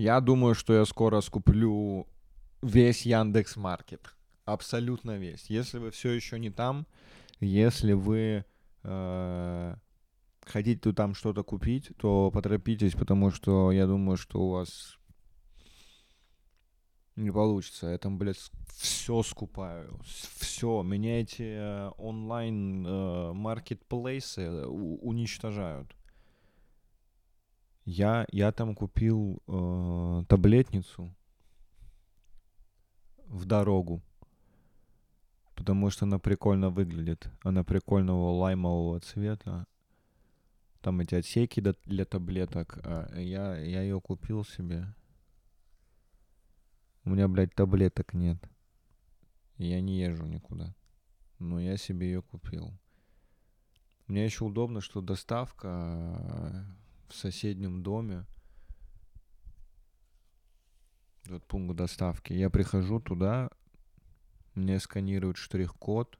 Я 0.00 0.22
думаю, 0.22 0.54
что 0.54 0.72
я 0.72 0.86
скоро 0.86 1.20
скуплю 1.20 2.06
весь 2.62 3.04
Яндекс 3.04 3.56
Маркет. 3.56 4.14
Абсолютно 4.46 5.18
весь. 5.18 5.50
Если 5.50 5.76
вы 5.76 5.90
все 5.90 6.12
еще 6.12 6.38
не 6.38 6.48
там, 6.48 6.86
если 7.38 7.92
вы 7.92 8.46
э, 8.82 9.74
хотите 10.46 10.92
там 10.94 11.12
что-то 11.12 11.44
купить, 11.44 11.90
то 11.98 12.30
поторопитесь, 12.30 12.94
потому 12.94 13.30
что 13.30 13.72
я 13.72 13.86
думаю, 13.86 14.16
что 14.16 14.40
у 14.40 14.50
вас 14.52 14.96
не 17.14 17.30
получится. 17.30 17.88
Я 17.88 17.98
там, 17.98 18.16
блядь, 18.16 18.50
все 18.78 19.22
скупаю. 19.22 20.00
Все. 20.02 20.82
Меня 20.82 21.20
эти 21.20 21.42
э, 21.42 21.90
онлайн 21.98 22.86
э, 22.86 23.32
маркетплейсы 23.34 24.40
э, 24.40 24.64
уничтожают. 24.64 25.94
Я, 27.90 28.24
я 28.30 28.52
там 28.52 28.76
купил 28.76 29.42
э, 29.48 30.22
таблетницу 30.28 31.12
в 33.26 33.46
дорогу. 33.46 34.00
Потому 35.56 35.90
что 35.90 36.04
она 36.04 36.20
прикольно 36.20 36.70
выглядит. 36.70 37.28
Она 37.42 37.64
прикольного 37.64 38.30
лаймового 38.30 39.00
цвета. 39.00 39.66
Там 40.82 41.00
эти 41.00 41.16
отсеки 41.16 41.60
для 41.84 42.04
таблеток. 42.04 42.78
А 42.84 43.12
я, 43.18 43.58
я 43.58 43.82
ее 43.82 44.00
купил 44.00 44.44
себе. 44.44 44.86
У 47.02 47.10
меня, 47.10 47.26
блядь, 47.26 47.56
таблеток 47.56 48.14
нет. 48.14 48.38
Я 49.56 49.80
не 49.80 49.98
езжу 49.98 50.26
никуда. 50.26 50.76
Но 51.40 51.58
я 51.58 51.76
себе 51.76 52.06
ее 52.06 52.22
купил. 52.22 52.72
Мне 54.06 54.24
еще 54.24 54.44
удобно, 54.44 54.80
что 54.80 55.00
доставка 55.00 56.64
в 57.12 57.16
соседнем 57.16 57.82
доме. 57.82 58.26
Вот 61.26 61.46
пункт 61.46 61.76
доставки. 61.76 62.32
Я 62.32 62.50
прихожу 62.50 63.00
туда, 63.00 63.50
мне 64.54 64.80
сканируют 64.80 65.36
штрих-код 65.36 66.18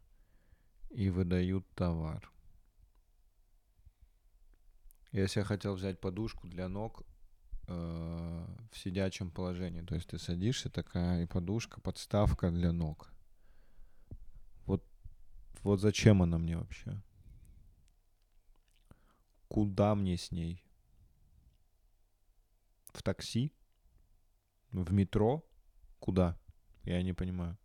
и 0.90 1.10
выдают 1.10 1.68
товар. 1.74 2.30
Если 5.12 5.40
я 5.40 5.44
хотел 5.44 5.74
взять 5.74 6.00
подушку 6.00 6.46
для 6.46 6.68
ног, 6.68 7.04
Э, 7.72 8.46
в 8.72 8.78
сидячем 8.78 9.30
положении. 9.30 9.82
То 9.82 9.94
есть 9.94 10.08
ты 10.08 10.18
садишься 10.18 10.70
такая, 10.70 11.22
и 11.22 11.26
подушка, 11.26 11.80
подставка 11.80 12.50
для 12.50 12.72
ног. 12.72 13.12
Вот, 14.66 14.84
вот 15.62 15.80
зачем 15.80 16.20
она 16.20 16.36
мне 16.38 16.56
вообще? 16.56 17.00
Куда 19.46 19.94
мне 19.94 20.16
с 20.16 20.32
ней? 20.32 20.64
В 22.92 23.02
такси? 23.02 23.52
В 24.72 24.92
метро? 24.92 25.44
Куда? 25.98 26.38
Я 26.84 27.02
не 27.02 27.12
понимаю. 27.12 27.58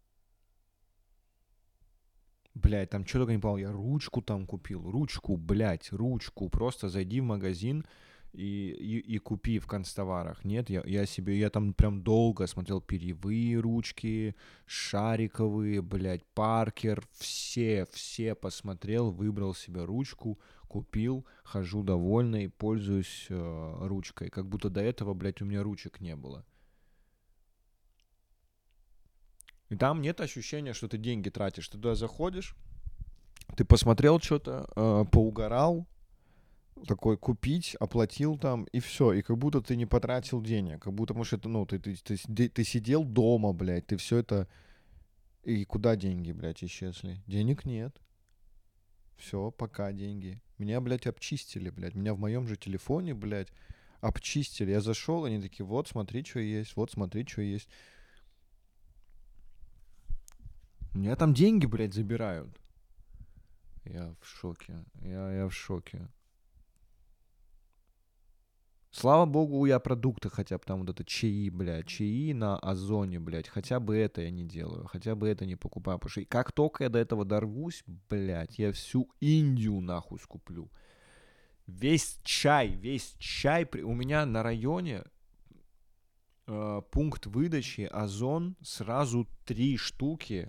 Блять, 2.54 2.90
там 2.90 3.06
что 3.06 3.20
только 3.20 3.34
не 3.34 3.40
понял. 3.40 3.58
Я 3.58 3.72
ручку 3.72 4.22
там 4.22 4.46
купил. 4.46 4.90
Ручку, 4.90 5.36
блять, 5.36 5.92
ручку. 5.92 6.50
Просто 6.50 6.90
зайди 6.90 7.20
в 7.20 7.26
магазин, 7.26 7.86
и, 8.36 8.70
и, 8.70 9.16
и 9.16 9.18
купи 9.18 9.60
в 9.60 9.68
констоварах. 9.68 10.44
Нет, 10.46 10.70
я, 10.70 10.82
я 10.86 11.06
себе, 11.06 11.38
я 11.38 11.50
там 11.50 11.74
прям 11.74 12.02
долго 12.02 12.48
смотрел 12.48 12.82
перьевые 12.82 13.60
ручки, 13.60 14.36
шариковые, 14.66 15.82
блядь, 15.82 16.26
Паркер, 16.34 17.04
все, 17.12 17.88
все 17.92 18.36
посмотрел, 18.36 19.12
выбрал 19.12 19.54
себе 19.54 19.84
ручку, 19.84 20.40
купил, 20.76 21.26
хожу 21.46 21.84
довольный, 21.84 22.50
пользуюсь 22.50 23.28
э, 23.30 23.88
ручкой. 23.88 24.30
Как 24.30 24.46
будто 24.46 24.70
до 24.70 24.82
этого, 24.82 25.14
блядь, 25.14 25.42
у 25.42 25.46
меня 25.46 25.64
ручек 25.64 26.02
не 26.02 26.18
было. 26.18 26.44
И 29.70 29.78
там 29.78 30.02
нет 30.02 30.20
ощущения, 30.20 30.74
что 30.74 30.90
ты 30.90 30.98
деньги 30.98 31.30
тратишь. 31.30 31.70
Ты 31.70 31.78
туда 31.78 31.96
заходишь, 31.96 32.58
ты 33.56 33.64
посмотрел 33.64 34.20
что-то, 34.20 34.68
э, 34.76 35.06
поугорал, 35.10 35.88
такой 36.86 37.18
купить, 37.18 37.76
оплатил 37.80 38.38
там, 38.38 38.66
и 38.66 38.82
все. 38.82 39.14
И 39.14 39.22
как 39.22 39.38
будто 39.38 39.62
ты 39.62 39.78
не 39.78 39.86
потратил 39.86 40.42
денег. 40.42 40.82
Как 40.82 40.94
будто, 40.94 41.14
может, 41.14 41.40
это, 41.40 41.48
ну, 41.48 41.66
ты, 41.66 41.80
ты, 41.80 41.96
ты, 41.96 42.50
ты 42.50 42.64
сидел 42.66 43.06
дома, 43.06 43.54
блядь, 43.54 43.88
ты 43.88 43.96
все 43.96 44.18
это... 44.18 44.50
И 45.44 45.64
куда 45.64 45.96
деньги, 45.96 46.34
блядь, 46.34 46.66
исчезли? 46.66 47.24
Денег 47.28 47.64
нет. 47.64 47.96
Все, 49.16 49.52
пока 49.52 49.94
деньги. 49.94 50.42
Меня, 50.58 50.80
блядь, 50.82 51.08
обчистили, 51.08 51.70
блядь. 51.70 51.96
Меня 51.96 52.14
в 52.14 52.20
моем 52.20 52.48
же 52.48 52.56
телефоне, 52.56 53.14
блядь, 53.14 53.52
обчистили. 54.02 54.72
Я 54.72 54.82
зашел, 54.82 55.26
они 55.26 55.42
такие, 55.42 55.66
вот, 55.66 55.88
смотри, 55.88 56.24
что 56.24 56.40
есть, 56.40 56.76
вот, 56.76 56.92
смотри, 56.92 57.26
что 57.28 57.42
есть. 57.42 57.70
Меня 60.94 61.16
там 61.16 61.34
деньги, 61.34 61.66
блядь, 61.66 61.94
забирают. 61.94 62.58
Я 63.84 64.16
в 64.22 64.26
шоке. 64.26 64.86
Я, 65.02 65.32
я 65.32 65.48
в 65.48 65.54
шоке. 65.54 66.08
Слава 68.98 69.26
богу, 69.26 69.66
я 69.66 69.80
продукты 69.80 70.30
хотя 70.30 70.58
бы 70.58 70.64
там 70.64 70.80
вот 70.80 70.90
это 70.90 71.04
чаи, 71.04 71.50
блядь, 71.50 71.86
чаи 71.86 72.32
на 72.32 72.58
озоне, 72.58 73.20
блядь, 73.20 73.50
хотя 73.50 73.82
бы 73.82 73.98
это 73.98 74.22
я 74.22 74.32
не 74.32 74.46
делаю, 74.46 74.86
хотя 74.86 75.16
бы 75.16 75.28
это 75.28 75.46
не 75.46 75.58
покупаю, 75.58 76.00
потому 76.00 76.12
что 76.12 76.24
как 76.24 76.54
только 76.54 76.86
я 76.86 76.90
до 76.90 77.00
этого 77.00 77.26
дорвусь, 77.26 77.84
блядь, 78.10 78.58
я 78.58 78.72
всю 78.72 79.10
Индию 79.20 79.82
нахуй 79.82 80.18
скуплю. 80.18 80.72
Весь 81.68 82.20
чай, 82.24 82.70
весь 82.70 83.16
чай, 83.20 83.68
у 83.84 83.94
меня 83.94 84.26
на 84.26 84.44
районе 84.44 85.04
э, 86.48 86.82
пункт 86.90 87.26
выдачи 87.26 87.90
Озон 87.92 88.56
сразу 88.64 89.28
три 89.44 89.76
штуки 89.76 90.48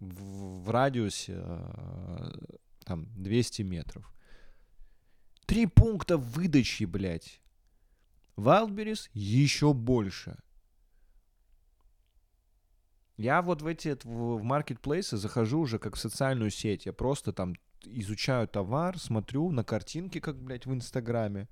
в, 0.00 0.64
в 0.64 0.70
радиусе 0.70 1.34
э, 1.36 2.30
там 2.84 3.06
200 3.14 3.62
метров. 3.62 4.12
Три 5.46 5.66
пункта 5.66 6.16
выдачи, 6.16 6.82
блядь. 6.82 7.40
Wildberries 8.38 9.10
еще 9.14 9.74
больше. 9.74 10.38
Я 13.16 13.42
вот 13.42 13.62
в 13.62 13.66
эти 13.66 13.98
в 14.04 14.44
маркетплейсы 14.44 15.16
захожу 15.16 15.58
уже 15.58 15.80
как 15.80 15.96
в 15.96 15.98
социальную 15.98 16.50
сеть. 16.50 16.86
Я 16.86 16.92
просто 16.92 17.32
там 17.32 17.56
изучаю 17.82 18.46
товар, 18.46 18.96
смотрю 18.96 19.50
на 19.50 19.64
картинки, 19.64 20.20
как, 20.20 20.40
блядь, 20.40 20.66
в 20.66 20.72
Инстаграме. 20.72 21.48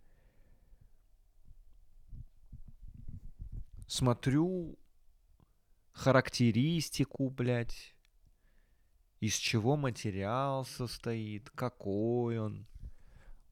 Смотрю 3.88 4.78
характеристику, 5.90 7.30
блядь, 7.30 7.96
из 9.18 9.34
чего 9.34 9.76
материал 9.76 10.64
состоит, 10.64 11.50
какой 11.50 12.38
он 12.38 12.68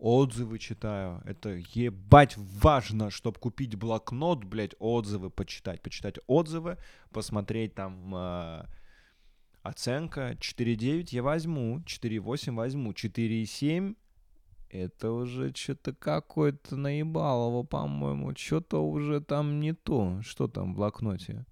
отзывы 0.05 0.59
читаю. 0.59 1.23
Это 1.25 1.63
ебать 1.73 2.37
важно, 2.37 3.11
чтобы 3.11 3.41
купить 3.41 3.75
блокнот, 3.75 4.45
блядь, 4.45 4.75
отзывы 4.79 5.31
почитать. 5.31 5.81
Почитать 5.81 6.17
отзывы, 6.27 6.77
посмотреть 7.11 7.75
там 7.75 8.15
э, 8.15 8.67
оценка 9.63 10.37
4.9 10.39 11.09
я 11.11 11.23
возьму, 11.23 11.79
4.8 11.79 12.55
возьму, 12.55 12.93
4.7 12.93 13.97
это 14.69 15.13
уже 15.13 15.55
что-то 15.55 15.95
какое-то 15.95 16.77
наебалово, 16.77 17.63
по-моему. 17.63 18.35
Что-то 18.37 18.87
уже 18.87 19.23
там 19.23 19.61
не 19.61 19.73
то. 19.73 20.21
Что 20.23 20.49
там 20.49 20.73
в 20.75 20.77
блокноте? 20.77 21.47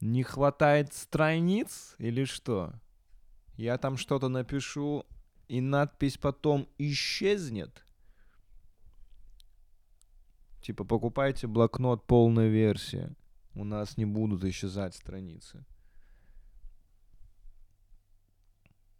Не 0.00 0.22
хватает 0.22 0.92
страниц 0.92 1.96
или 1.98 2.24
что? 2.24 2.74
Я 3.56 3.78
там 3.78 3.96
что-то 3.96 4.28
напишу, 4.28 5.06
и 5.48 5.60
надпись 5.60 6.18
потом 6.18 6.68
исчезнет, 6.78 7.84
типа 10.62 10.84
покупайте 10.84 11.46
блокнот 11.46 12.06
полная 12.06 12.48
версия, 12.48 13.14
у 13.54 13.64
нас 13.64 13.96
не 13.96 14.04
будут 14.04 14.44
исчезать 14.44 14.94
страницы. 14.94 15.64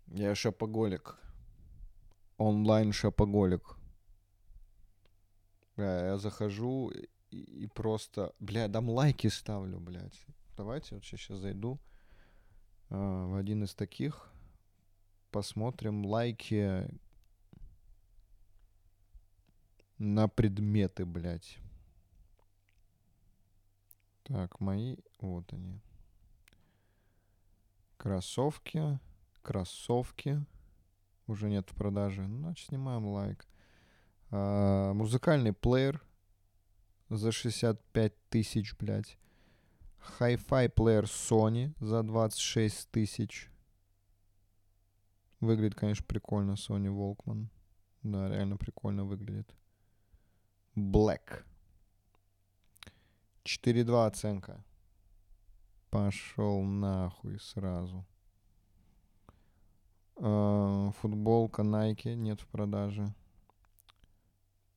Я 0.07 0.35
шопоголик. 0.35 1.19
Онлайн 2.37 2.93
шопоголик. 2.93 3.77
Бля, 5.77 6.07
я 6.07 6.19
захожу 6.19 6.91
и, 6.91 7.09
и 7.37 7.67
просто... 7.67 8.33
Бля, 8.39 8.69
дам 8.69 8.91
лайки 8.91 9.27
ставлю, 9.27 9.81
блядь. 9.81 10.25
Давайте 10.57 10.95
вот 10.95 11.05
сейчас 11.05 11.39
зайду 11.39 11.81
а, 12.91 13.27
в 13.27 13.35
один 13.35 13.65
из 13.65 13.75
таких 13.75 14.31
посмотрим 15.35 16.07
лайки 16.07 16.89
на 19.99 20.29
предметы, 20.29 21.05
блядь. 21.05 21.59
Так, 24.23 24.61
мои... 24.61 24.97
Вот 25.19 25.53
они. 25.53 25.81
Кроссовки. 27.97 29.01
Кроссовки. 29.43 30.41
Уже 31.27 31.51
нет 31.51 31.69
в 31.69 31.75
продаже. 31.75 32.23
Ну, 32.23 32.39
значит, 32.39 32.69
снимаем 32.69 33.05
лайк. 33.05 33.45
А, 34.31 34.93
музыкальный 34.93 35.53
плеер 35.53 36.01
за 37.09 37.33
65 37.33 38.29
тысяч, 38.29 38.77
блядь. 38.77 39.19
Hi-Fi 40.21 40.69
плеер 40.69 41.07
Sony 41.07 41.75
за 41.81 42.05
26 42.05 42.89
тысяч. 42.93 43.51
Выглядит, 45.41 45.75
конечно, 45.75 46.05
прикольно 46.07 46.53
Sony 46.53 46.89
Walkman. 46.89 47.47
Да, 48.03 48.29
реально 48.29 48.57
прикольно 48.57 49.05
выглядит. 49.05 49.55
Black. 50.77 51.45
4.2 53.45 54.07
оценка. 54.07 54.65
Пошел 55.91 56.63
нахуй 56.63 57.39
сразу. 57.39 58.05
Э, 60.17 60.91
футболка 61.01 61.63
Nike 61.63 62.15
нет 62.15 62.41
в 62.41 62.47
продаже. 62.47 63.15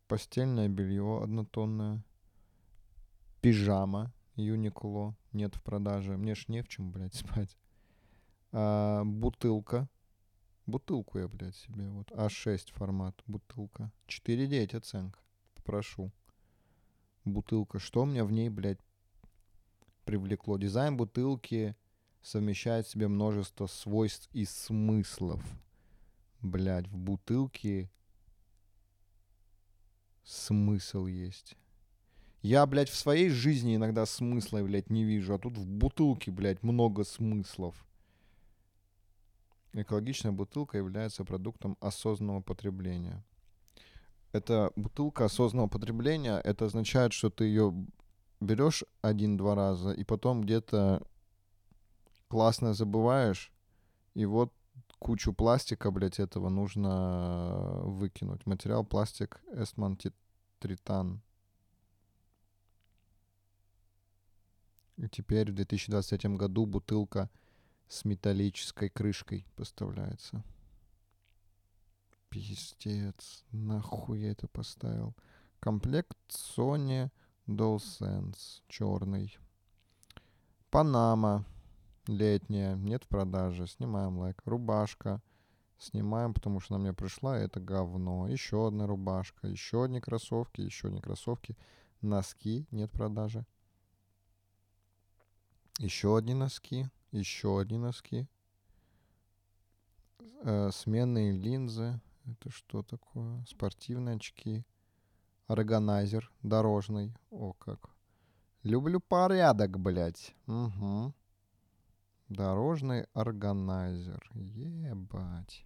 Постельное 0.07 0.69
белье 0.69 1.21
однотонное. 1.23 2.03
Пижама 3.41 4.13
Uniqlo 4.35 5.13
нет 5.33 5.55
в 5.55 5.61
продаже. 5.61 6.17
Мне 6.17 6.35
ж 6.35 6.47
не 6.47 6.61
в 6.61 6.67
чем, 6.67 6.91
блядь, 6.91 7.15
спать. 7.15 7.57
А, 8.51 9.03
бутылка. 9.03 9.89
Бутылку 10.67 11.17
я, 11.19 11.29
блядь, 11.29 11.55
себе. 11.55 11.89
Вот 11.89 12.11
А6 12.11 12.73
формат. 12.73 13.23
Бутылка. 13.25 13.89
4,9 14.07 14.75
оценка. 14.75 15.19
Попрошу. 15.55 16.11
Бутылка. 17.23 17.79
Что 17.79 18.03
у 18.03 18.05
меня 18.05 18.25
в 18.25 18.31
ней, 18.33 18.49
блядь, 18.49 18.79
привлекло? 20.03 20.57
Дизайн 20.57 20.97
бутылки 20.97 21.75
совмещает 22.21 22.85
в 22.85 22.89
себе 22.89 23.07
множество 23.07 23.67
свойств 23.67 24.29
и 24.33 24.43
смыслов. 24.43 25.41
Блядь, 26.41 26.87
в 26.87 26.97
бутылке 26.97 27.89
смысл 30.25 31.05
есть. 31.05 31.55
Я, 32.41 32.65
блядь, 32.65 32.89
в 32.89 32.95
своей 32.95 33.29
жизни 33.29 33.75
иногда 33.77 34.05
смысла, 34.05 34.61
блядь, 34.61 34.89
не 34.89 35.05
вижу, 35.05 35.33
а 35.33 35.39
тут 35.39 35.57
в 35.57 35.65
бутылке, 35.65 36.29
блядь, 36.29 36.61
много 36.61 37.05
смыслов. 37.05 37.85
Экологичная 39.79 40.31
бутылка 40.31 40.79
является 40.79 41.23
продуктом 41.23 41.77
осознанного 41.81 42.41
потребления. 42.41 43.23
Это 44.31 44.71
бутылка 44.75 45.25
осознанного 45.25 45.69
потребления, 45.69 46.41
это 46.43 46.65
означает, 46.65 47.13
что 47.13 47.29
ты 47.29 47.43
ее 47.43 47.71
берешь 48.39 48.83
один-два 49.03 49.53
раза, 49.53 49.91
и 49.91 50.03
потом 50.03 50.41
где-то 50.41 51.03
классно 52.27 52.73
забываешь, 52.73 53.51
и 54.15 54.25
вот 54.25 54.51
кучу 54.97 55.31
пластика, 55.31 55.91
блядь, 55.91 56.19
этого 56.19 56.49
нужно 56.49 57.81
выкинуть. 57.83 58.47
Материал 58.47 58.83
пластик 58.83 59.39
Эстман 59.53 59.95
Тритан. 60.59 61.21
И 64.97 65.07
теперь 65.07 65.51
в 65.51 65.55
2023 65.55 66.35
году 66.35 66.65
бутылка 66.65 67.29
с 67.87 68.05
металлической 68.05 68.89
крышкой 68.89 69.45
поставляется. 69.55 70.43
Пиздец, 72.29 73.45
нахуй 73.51 74.21
я 74.21 74.31
это 74.31 74.47
поставил. 74.47 75.15
Комплект 75.59 76.17
Sony 76.29 77.09
DualSense 77.47 78.61
черный. 78.67 79.37
Панама 80.69 81.45
летняя, 82.07 82.75
нет 82.75 83.05
в 83.05 83.07
продаже, 83.07 83.67
снимаем 83.67 84.17
лайк. 84.19 84.41
Рубашка, 84.45 85.21
снимаем, 85.77 86.33
потому 86.33 86.59
что 86.59 86.75
она 86.75 86.83
мне 86.83 86.93
пришла, 86.93 87.37
это 87.37 87.59
говно. 87.59 88.27
Еще 88.27 88.67
одна 88.67 88.85
рубашка, 88.85 89.47
еще 89.47 89.85
одни 89.85 90.01
кроссовки, 90.01 90.61
еще 90.61 90.89
одни 90.89 90.99
кроссовки. 90.99 91.57
Носки, 92.01 92.67
нет 92.71 92.91
в 92.91 92.97
продаже. 92.97 93.45
Еще 95.79 96.17
одни 96.17 96.33
носки, 96.33 96.89
еще 97.17 97.59
одни 97.59 97.77
носки. 97.77 98.27
Э, 100.43 100.69
сменные 100.71 101.31
линзы. 101.31 101.99
Это 102.25 102.51
что 102.51 102.83
такое? 102.83 103.43
Спортивные 103.45 104.15
очки. 104.15 104.65
Органайзер 105.47 106.31
дорожный. 106.43 107.15
О, 107.31 107.53
как. 107.53 107.89
Люблю 108.63 108.99
порядок, 108.99 109.79
блядь. 109.79 110.35
Угу. 110.47 111.13
Дорожный 112.29 113.05
органайзер. 113.13 114.29
Ебать. 114.33 115.65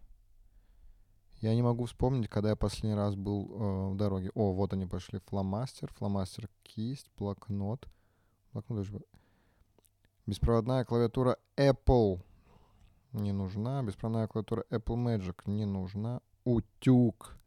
Я 1.42 1.56
не 1.56 1.64
могу 1.64 1.86
вспомнить, 1.86 2.30
когда 2.30 2.52
я 2.52 2.56
последний 2.56 2.94
раз 2.94 3.16
был 3.16 3.50
э, 3.50 3.94
в 3.94 3.96
дороге. 3.98 4.30
О, 4.36 4.54
вот 4.54 4.74
они 4.74 4.86
пошли. 4.86 5.20
Фломастер, 5.26 5.92
фломастер 5.94 6.48
кисть, 6.62 7.10
блокнот. 7.18 7.88
Блокнот 8.54 8.78
даже... 8.78 9.02
Беспроводная 10.32 10.86
клавиатура 10.86 11.38
Apple 11.58 12.24
не 13.12 13.34
нужна. 13.34 13.84
Беспроводная 13.84 14.30
клавиатура 14.30 14.66
Apple 14.70 14.96
Magic 14.96 15.42
не 15.46 15.66
нужна. 15.66 16.22
Утюг. 16.46 17.38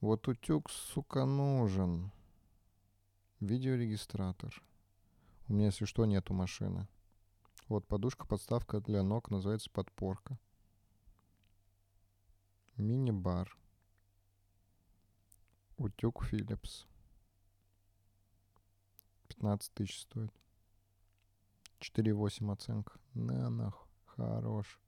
Вот 0.00 0.26
утюг, 0.26 0.70
сука, 0.70 1.26
нужен. 1.26 2.10
Видеорегистратор. 3.40 4.62
У 5.48 5.52
меня, 5.52 5.66
если 5.66 5.84
что, 5.84 6.06
нету 6.06 6.32
машины. 6.32 6.88
Вот 7.68 7.86
подушка-подставка 7.86 8.80
для 8.80 9.02
ног 9.02 9.30
называется 9.30 9.68
подпорка. 9.70 10.38
Мини-бар. 12.78 13.54
Утюг 15.76 16.24
Philips. 16.24 16.86
15 19.28 19.74
тысяч 19.74 20.00
стоит. 20.00 20.32
4,8 21.80 22.52
оценка. 22.52 22.92
На 23.14 23.50
нахуй. 23.50 23.88
Хорош. 24.04 24.80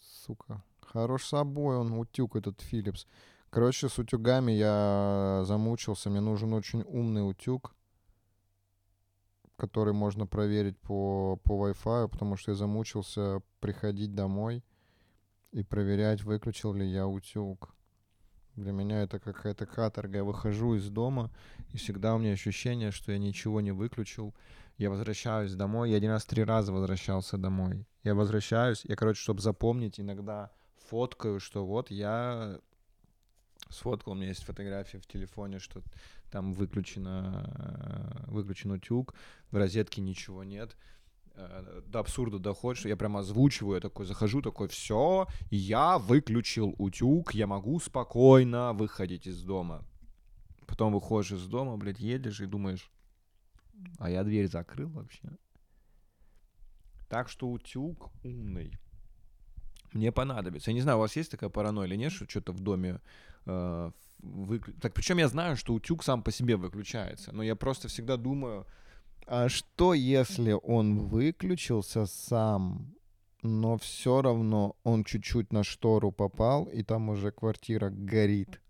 Сука. 0.00 0.62
Хорош 0.80 1.26
собой 1.26 1.76
он, 1.76 1.92
утюг 1.92 2.36
этот 2.36 2.60
Philips. 2.60 3.06
Короче, 3.50 3.88
с 3.88 3.98
утюгами 3.98 4.52
я 4.52 5.42
замучился. 5.44 6.10
Мне 6.10 6.20
нужен 6.20 6.52
очень 6.52 6.82
умный 6.82 7.28
утюг 7.28 7.76
который 9.56 9.94
можно 9.94 10.26
проверить 10.26 10.78
по, 10.78 11.36
по 11.42 11.68
Wi-Fi, 11.68 12.08
потому 12.08 12.36
что 12.36 12.52
я 12.52 12.54
замучился 12.54 13.40
приходить 13.60 14.14
домой 14.14 14.62
и 15.52 15.62
проверять, 15.62 16.22
выключил 16.22 16.74
ли 16.74 16.86
я 16.86 17.06
утюг. 17.06 17.74
Для 18.56 18.72
меня 18.72 19.02
это 19.02 19.18
какая-то 19.18 19.66
каторга. 19.66 20.18
Я 20.18 20.24
выхожу 20.24 20.74
из 20.74 20.88
дома, 20.88 21.30
и 21.72 21.76
всегда 21.76 22.14
у 22.14 22.18
меня 22.18 22.32
ощущение, 22.32 22.90
что 22.90 23.12
я 23.12 23.18
ничего 23.18 23.60
не 23.60 23.70
выключил. 23.70 24.34
Я 24.78 24.90
возвращаюсь 24.90 25.54
домой. 25.54 25.90
Я 25.90 25.98
один 25.98 26.10
раз 26.10 26.24
три 26.24 26.42
раза 26.42 26.72
возвращался 26.72 27.36
домой. 27.36 27.86
Я 28.02 28.14
возвращаюсь, 28.14 28.82
я, 28.84 28.96
короче, 28.96 29.20
чтобы 29.20 29.42
запомнить, 29.42 30.00
иногда 30.00 30.50
фоткаю, 30.88 31.38
что 31.38 31.66
вот 31.66 31.90
я 31.90 32.58
сфоткал, 33.68 34.12
у 34.12 34.16
меня 34.16 34.28
есть 34.28 34.44
фотография 34.44 34.98
в 34.98 35.06
телефоне, 35.06 35.58
что 35.58 35.82
там 36.30 36.52
выключено, 36.52 38.24
выключен 38.28 38.70
утюг, 38.70 39.14
в 39.50 39.56
розетке 39.56 40.00
ничего 40.00 40.44
нет. 40.44 40.76
Э, 41.36 41.82
до 41.86 42.00
абсурда 42.00 42.38
доходит, 42.38 42.78
что 42.78 42.88
я 42.88 42.96
прямо 42.96 43.20
озвучиваю, 43.20 43.74
я 43.74 43.80
такой 43.80 44.06
захожу, 44.06 44.40
такой, 44.40 44.68
все, 44.68 45.28
я 45.50 45.98
выключил 45.98 46.74
утюг, 46.78 47.34
я 47.34 47.46
могу 47.46 47.78
спокойно 47.78 48.72
выходить 48.72 49.26
из 49.26 49.42
дома. 49.42 49.84
Потом 50.66 50.94
выходишь 50.94 51.32
из 51.32 51.46
дома, 51.46 51.76
блядь, 51.76 52.00
едешь 52.00 52.40
и 52.40 52.46
думаешь, 52.46 52.90
а 53.98 54.10
я 54.10 54.24
дверь 54.24 54.48
закрыл 54.48 54.88
вообще. 54.88 55.28
Так 57.08 57.28
что 57.28 57.50
утюг 57.50 58.10
умный. 58.24 58.72
Мне 59.92 60.12
понадобится. 60.12 60.70
Я 60.70 60.74
не 60.74 60.80
знаю, 60.80 60.98
у 60.98 61.00
вас 61.00 61.16
есть 61.16 61.30
такая 61.30 61.50
паранойя 61.50 61.86
или 61.86 61.96
нет, 61.96 62.12
что 62.12 62.28
что-то 62.28 62.52
в 62.52 62.60
доме 62.60 63.00
э, 63.44 63.90
выклю... 64.18 64.74
Так 64.80 64.94
причем 64.94 65.18
я 65.18 65.28
знаю, 65.28 65.56
что 65.56 65.74
утюг 65.74 66.02
сам 66.02 66.22
по 66.22 66.32
себе 66.32 66.56
выключается, 66.56 67.32
но 67.32 67.42
я 67.42 67.54
просто 67.54 67.88
всегда 67.88 68.16
думаю, 68.16 68.66
а 69.26 69.48
что 69.48 69.92
если 69.94 70.52
он 70.52 71.00
выключился 71.00 72.06
сам, 72.06 72.94
но 73.42 73.76
все 73.76 74.22
равно 74.22 74.76
он 74.82 75.04
чуть-чуть 75.04 75.52
на 75.52 75.64
штору 75.64 76.12
попал, 76.12 76.64
и 76.64 76.82
там 76.82 77.08
уже 77.08 77.32
квартира 77.32 77.90
горит, 77.90 78.60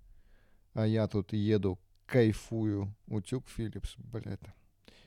а 0.73 0.87
я 0.87 1.09
тут 1.09 1.33
еду, 1.33 1.79
кайфую. 2.07 2.95
Утюг 3.07 3.45
Philips, 3.47 3.95
блядь. 3.99 4.41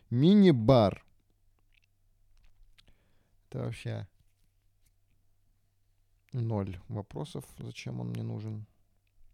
Мини-бар. 0.10 1.04
Это 3.50 3.60
вообще 3.60 4.08
ноль 6.34 6.80
вопросов, 6.88 7.46
зачем 7.58 8.00
он 8.00 8.10
мне 8.10 8.24
нужен. 8.24 8.66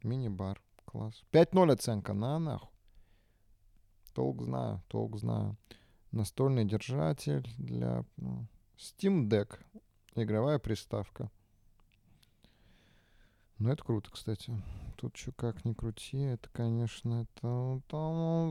Мини-бар. 0.03 0.61
Класс. 0.85 1.23
5-0 1.31 1.73
оценка. 1.73 2.13
На 2.13 2.39
нахуй. 2.39 2.69
Толк 4.13 4.43
знаю, 4.43 4.81
толк 4.87 5.17
знаю. 5.17 5.57
Настольный 6.15 6.63
держатель 6.63 7.45
для... 7.57 8.05
Ну, 8.15 8.47
Steam 8.77 9.27
Deck. 9.27 9.59
Игровая 10.15 10.59
приставка. 10.59 11.29
Ну, 13.57 13.69
это 13.69 13.83
круто, 13.83 14.09
кстати. 14.09 14.53
тут 14.95 15.17
что 15.17 15.33
как 15.33 15.65
ни 15.65 15.73
крути, 15.73 16.19
это, 16.19 16.49
конечно, 16.51 17.23
это, 17.23 17.81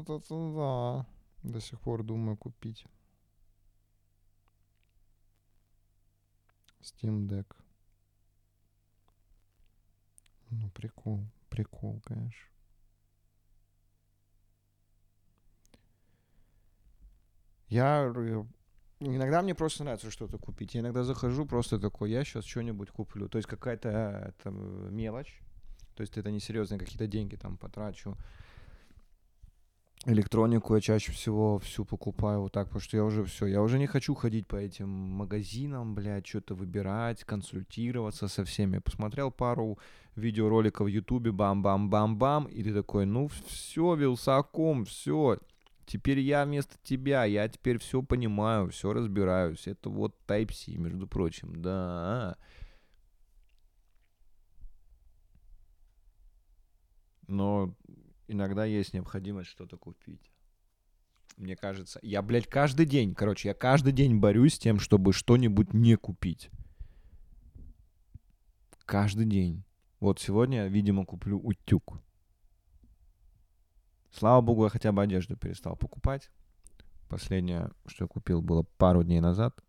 это 0.05 0.53
да. 0.55 1.07
До 1.43 1.59
сих 1.59 1.81
пор 1.81 2.03
думаю 2.03 2.37
купить. 2.37 2.85
Steam 6.83 7.27
Deck. 7.27 7.47
Ну, 10.51 10.69
прикол, 10.69 11.25
прикол, 11.49 12.03
конечно. 12.05 12.54
Я 17.75 18.13
иногда 19.01 19.43
мне 19.43 19.53
просто 19.57 19.83
нравится 19.83 20.09
что-то 20.09 20.39
купить. 20.39 20.75
Я 20.75 20.81
иногда 20.81 21.03
захожу 21.03 21.45
просто 21.45 21.81
такой, 21.81 22.13
я 22.13 22.23
сейчас 22.23 22.45
что-нибудь 22.45 22.91
куплю. 22.91 23.29
То 23.29 23.39
есть 23.39 23.49
какая-то 23.49 23.89
это, 24.29 24.51
мелочь. 24.51 25.41
То 25.97 26.03
есть 26.03 26.17
это 26.17 26.31
не 26.31 26.39
серьезные 26.39 26.79
какие-то 26.79 27.09
деньги 27.09 27.35
там 27.35 27.57
потрачу. 27.57 28.17
Электронику 30.07 30.75
я 30.77 30.81
чаще 30.81 31.11
всего 31.11 31.59
всю 31.59 31.85
покупаю 31.85 32.43
вот 32.43 32.53
так, 32.53 32.67
потому 32.67 32.81
что 32.81 32.97
я 32.97 33.05
уже 33.05 33.25
все, 33.25 33.47
я 33.47 33.61
уже 33.61 33.79
не 33.79 33.87
хочу 33.87 34.15
ходить 34.15 34.47
по 34.47 34.57
этим 34.57 34.89
магазинам, 34.89 35.95
блядь, 35.95 36.27
что-то 36.27 36.55
выбирать, 36.55 37.25
консультироваться 37.25 38.29
со 38.29 38.45
всеми. 38.45 38.75
Я 38.75 38.81
посмотрел 38.83 39.33
пару 39.33 39.79
видеороликов 40.15 40.87
в 40.87 40.91
Ютубе, 40.91 41.33
бам-бам-бам-бам, 41.33 42.45
и 42.45 42.63
ты 42.63 42.73
такой, 42.73 43.07
ну 43.07 43.29
все, 43.29 43.95
Вилсаком, 43.95 44.85
все, 44.85 45.39
теперь 45.87 46.21
я 46.21 46.45
вместо 46.45 46.77
тебя, 46.83 47.25
я 47.25 47.49
теперь 47.49 47.79
все 47.79 48.03
понимаю, 48.03 48.71
все 48.71 48.93
разбираюсь. 48.93 49.67
Это 49.67 49.91
вот 49.91 50.17
Type-C, 50.27 50.77
между 50.77 51.07
прочим, 51.07 51.61
да. 51.61 52.37
Но 57.27 57.75
иногда 58.29 58.65
есть 58.65 58.93
необходимость 58.95 59.51
что-то 59.51 59.77
купить. 59.77 60.31
Мне 61.37 61.57
кажется, 61.57 61.99
я, 62.03 62.23
блядь, 62.23 62.47
каждый 62.47 62.87
день, 62.87 63.15
короче, 63.15 63.49
я 63.49 63.55
каждый 63.55 63.93
день 63.93 64.19
борюсь 64.19 64.55
с 64.55 64.59
тем, 64.59 64.79
чтобы 64.79 65.13
что-нибудь 65.13 65.75
не 65.75 65.97
купить. 65.97 66.51
Каждый 68.85 69.27
день. 69.27 69.65
Вот 69.99 70.21
сегодня 70.21 70.67
видимо, 70.67 71.05
куплю 71.05 71.41
утюг. 71.41 71.99
Слава 74.17 74.41
богу, 74.41 74.63
я 74.63 74.71
хотя 74.71 74.93
бы 74.93 75.03
одежду 75.03 75.37
перестал 75.37 75.75
покупать. 75.75 76.31
Последнее, 77.09 77.71
что 77.87 78.05
я 78.05 78.09
купил, 78.09 78.43
было 78.43 78.63
пару 78.79 79.03
дней 79.03 79.19
назад. 79.19 79.61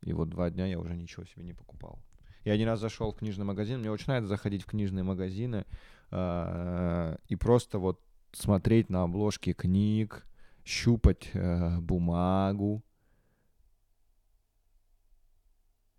И 0.00 0.14
вот 0.14 0.30
два 0.30 0.48
дня 0.48 0.64
я 0.64 0.78
уже 0.78 0.96
ничего 0.96 1.26
себе 1.26 1.44
не 1.44 1.52
покупал. 1.52 1.98
Я 2.44 2.54
один 2.54 2.68
раз 2.68 2.80
зашел 2.80 3.12
в 3.12 3.16
книжный 3.16 3.44
магазин. 3.44 3.80
Мне 3.80 3.90
очень 3.90 4.06
нравится 4.06 4.28
заходить 4.28 4.62
в 4.62 4.66
книжные 4.66 5.02
магазины 5.02 5.66
э, 6.10 7.16
и 7.28 7.36
просто 7.36 7.78
вот 7.78 8.00
смотреть 8.32 8.88
на 8.88 9.02
обложки 9.02 9.52
книг, 9.52 10.26
щупать 10.64 11.28
э, 11.34 11.78
бумагу. 11.78 12.82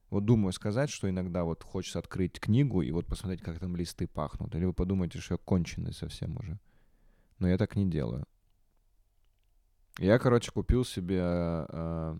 Вот 0.09 0.25
думаю 0.25 0.53
сказать, 0.53 0.89
что 0.89 1.07
иногда 1.07 1.43
вот 1.43 1.61
хочется 1.61 1.99
открыть 1.99 2.39
книгу 2.39 2.81
и 2.81 2.89
вот 2.91 3.05
посмотреть, 3.05 3.43
как 3.43 3.59
там 3.59 3.75
листы 3.75 4.07
пахнут. 4.07 4.55
Или 4.55 4.65
вы 4.65 4.73
подумаете, 4.73 5.19
что 5.19 5.35
я 5.35 5.37
конченый 5.37 5.93
совсем 5.93 6.35
уже 6.37 6.59
но 7.39 7.47
я 7.47 7.57
так 7.57 7.75
не 7.75 7.89
делаю. 7.89 8.25
Я, 9.97 10.19
короче, 10.19 10.51
купил 10.51 10.85
себе 10.85 11.21
э, 11.21 12.17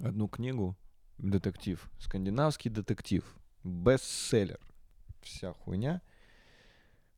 одну 0.00 0.28
книгу, 0.28 0.76
детектив, 1.18 1.90
скандинавский 1.98 2.70
детектив, 2.70 3.24
бестселлер, 3.64 4.60
вся 5.22 5.52
хуйня. 5.52 6.02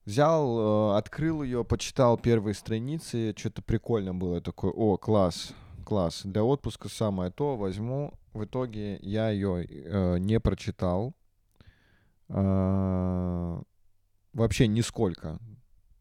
Взял, 0.04 0.92
э, 0.94 0.98
открыл 0.98 1.42
ее, 1.42 1.64
почитал 1.64 2.16
первые 2.18 2.54
страницы, 2.54 3.34
что-то 3.36 3.62
прикольно 3.62 4.14
было, 4.14 4.40
такой, 4.40 4.70
о, 4.70 4.96
класс, 4.96 5.52
класс, 5.84 6.22
для 6.24 6.44
отпуска 6.44 6.88
самое 6.88 7.30
то, 7.30 7.56
возьму. 7.56 8.14
В 8.32 8.44
итоге 8.44 8.98
я 9.02 9.30
ее 9.30 9.64
э, 9.64 10.18
не 10.18 10.38
прочитал, 10.38 11.14
э, 12.28 13.62
вообще 14.32 14.68
нисколько. 14.68 15.38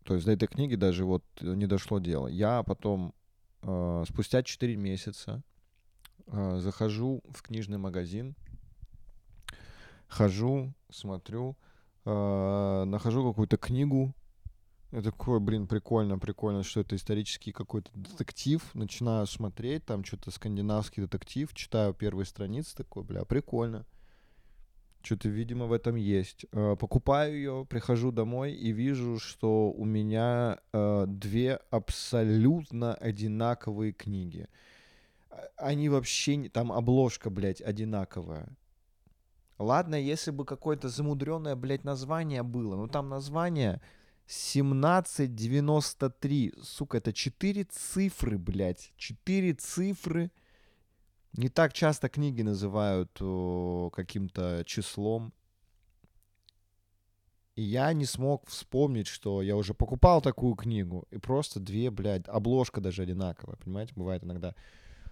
То 0.08 0.14
есть 0.14 0.26
до 0.26 0.32
этой 0.32 0.48
книги 0.48 0.76
даже 0.76 1.04
вот 1.04 1.26
не 1.42 1.68
дошло 1.68 2.00
дело. 2.00 2.28
Я 2.30 2.64
потом 2.64 3.14
э, 3.62 4.06
спустя 4.08 4.42
4 4.42 4.78
месяца 4.78 5.44
э, 6.28 6.60
захожу 6.60 7.22
в 7.30 7.42
книжный 7.42 7.78
магазин, 7.78 8.34
хожу, 10.08 10.74
смотрю, 10.90 11.58
э, 12.06 12.84
нахожу 12.88 13.30
какую-то 13.30 13.58
книгу. 13.58 14.16
Я 14.94 15.02
такой, 15.02 15.42
блин, 15.42 15.68
прикольно, 15.68 16.18
прикольно, 16.18 16.64
что 16.64 16.80
это 16.80 16.96
исторический 16.96 17.52
какой-то 17.52 17.92
детектив. 17.94 18.64
Начинаю 18.74 19.28
смотреть, 19.28 19.86
там 19.86 20.06
что-то 20.06 20.32
скандинавский 20.32 21.04
детектив, 21.04 21.54
читаю 21.54 21.94
первые 21.94 22.26
страницы, 22.26 22.78
такой, 22.78 23.04
бля, 23.04 23.26
прикольно. 23.26 23.86
Что-то, 25.08 25.30
видимо, 25.30 25.66
в 25.68 25.72
этом 25.72 25.96
есть. 25.96 26.46
Э, 26.52 26.76
покупаю 26.78 27.34
ее, 27.34 27.66
прихожу 27.70 28.12
домой 28.12 28.52
и 28.52 28.74
вижу, 28.74 29.20
что 29.20 29.72
у 29.72 29.86
меня 29.86 30.60
э, 30.74 31.06
две 31.08 31.62
абсолютно 31.70 32.94
одинаковые 32.94 33.94
книги. 33.94 34.50
А, 35.30 35.48
они 35.56 35.88
вообще 35.88 36.36
не... 36.36 36.50
Там 36.50 36.74
обложка, 36.74 37.30
блядь, 37.30 37.62
одинаковая. 37.62 38.50
Ладно, 39.58 39.96
если 39.96 40.32
бы 40.32 40.44
какое-то 40.44 40.90
замудренное, 40.90 41.56
блядь, 41.56 41.86
название 41.86 42.44
было. 42.44 42.76
Но 42.76 42.90
там 42.90 43.08
название 43.08 43.80
1793. 44.26 46.54
Сука, 46.62 46.98
это 46.98 47.14
4 47.14 47.64
цифры, 47.64 48.38
блядь. 48.38 48.92
4 48.98 49.54
цифры. 49.54 50.32
Не 51.38 51.50
так 51.50 51.72
часто 51.72 52.10
книги 52.10 52.41
называют 52.41 53.12
каким-то 53.94 54.63
числом. 54.65 55.32
И 57.56 57.62
я 57.62 57.94
не 57.94 58.06
смог 58.06 58.48
вспомнить, 58.48 59.06
что 59.06 59.44
я 59.44 59.56
уже 59.56 59.75
покупал 59.75 60.22
такую 60.22 60.56
книгу. 60.56 61.06
И 61.12 61.20
просто 61.20 61.60
две, 61.60 61.91
блядь, 61.91 62.27
обложка 62.27 62.82
даже 62.82 63.03
одинаковая. 63.03 63.56
Понимаете, 63.58 63.94
бывает 63.96 64.24
иногда, 64.24 64.56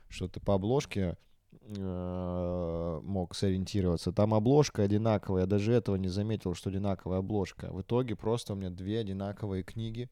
что 0.10 0.28
ты 0.28 0.40
по 0.40 0.56
обложке 0.56 1.16
э, 1.62 3.00
мог 3.04 3.36
сориентироваться. 3.36 4.12
Там 4.12 4.34
обложка 4.34 4.82
одинаковая. 4.82 5.42
Я 5.42 5.48
даже 5.48 5.74
этого 5.74 5.96
не 5.96 6.10
заметил, 6.10 6.56
что 6.56 6.72
одинаковая 6.72 7.20
обложка. 7.20 7.72
В 7.72 7.82
итоге 7.82 8.16
просто 8.16 8.54
у 8.54 8.56
меня 8.56 8.72
две 8.72 9.00
одинаковые 9.00 9.64
книги. 9.64 10.10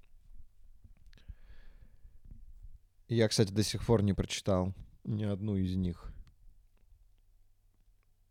Я, 3.08 3.28
кстати, 3.28 3.52
до 3.52 3.64
сих 3.64 3.84
пор 3.84 4.04
не 4.04 4.14
прочитал 4.14 4.74
ни 5.04 5.24
одну 5.24 5.56
из 5.56 5.76
них. 5.76 6.14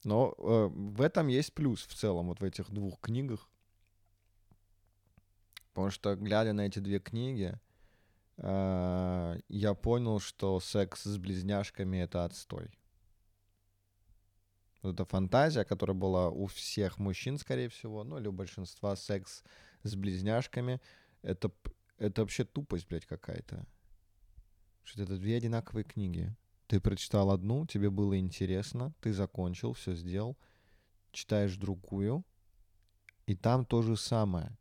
Но 0.04 0.34
э, 0.36 0.68
в 0.72 1.00
этом 1.00 1.28
есть 1.28 1.52
плюс 1.54 1.86
в 1.86 1.94
целом, 1.94 2.28
вот 2.28 2.40
в 2.40 2.44
этих 2.44 2.70
двух 2.70 3.00
книгах. 3.00 3.48
Потому 5.72 5.90
что, 5.90 6.16
глядя 6.16 6.52
на 6.52 6.66
эти 6.66 6.80
две 6.80 6.98
книги, 6.98 7.58
э, 8.36 9.40
я 9.48 9.74
понял, 9.74 10.18
что 10.18 10.58
секс 10.60 11.04
с 11.04 11.18
близняшками— 11.18 11.96
это 11.98 12.24
отстой. 12.24 12.76
Вот 14.82 14.94
эта 14.94 15.04
фантазия, 15.04 15.64
которая 15.64 15.96
была 15.96 16.28
у 16.28 16.46
всех 16.46 16.98
мужчин, 16.98 17.38
скорее 17.38 17.68
всего, 17.68 18.02
ну 18.02 18.18
или 18.18 18.26
у 18.26 18.32
большинства 18.32 18.96
секс 18.96 19.44
с 19.84 19.94
близняшками, 19.94 20.80
это, 21.22 21.52
это 21.98 22.22
вообще 22.22 22.44
тупость, 22.44 22.88
блядь, 22.88 23.06
какая-то. 23.06 23.64
Что 24.82 25.04
это 25.04 25.16
две 25.16 25.36
одинаковые 25.36 25.84
книги. 25.84 26.34
Ты 26.72 26.80
прочитал 26.80 27.30
одну, 27.30 27.66
тебе 27.66 27.90
было 27.90 28.18
интересно, 28.18 28.94
ты 29.02 29.12
закончил, 29.12 29.74
все 29.74 29.94
сделал, 29.94 30.38
читаешь 31.10 31.58
другую, 31.58 32.24
и 33.26 33.36
там 33.36 33.66
то 33.66 33.82
же 33.82 33.94
самое. 33.94 34.56